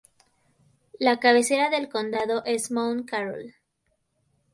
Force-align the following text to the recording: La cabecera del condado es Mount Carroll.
La 0.97 1.19
cabecera 1.19 1.69
del 1.69 1.87
condado 1.87 2.43
es 2.43 2.71
Mount 2.71 3.07
Carroll. 3.07 3.53